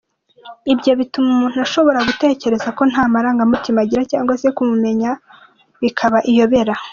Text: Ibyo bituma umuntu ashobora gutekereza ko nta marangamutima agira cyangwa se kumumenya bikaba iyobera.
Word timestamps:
Ibyo 0.73 0.91
bituma 0.99 1.27
umuntu 1.35 1.57
ashobora 1.65 1.99
gutekereza 2.07 2.69
ko 2.77 2.83
nta 2.91 3.03
marangamutima 3.13 3.79
agira 3.83 4.01
cyangwa 4.11 4.33
se 4.41 4.47
kumumenya 4.55 5.11
bikaba 5.81 6.17
iyobera. 6.31 6.73